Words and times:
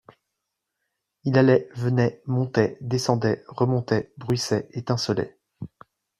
Il 1.25 1.37
allait, 1.37 1.69
venait, 1.75 2.23
montait, 2.25 2.75
descendait, 2.81 3.43
remontait, 3.47 4.11
bruissait, 4.17 4.67
étincelait. 4.71 5.37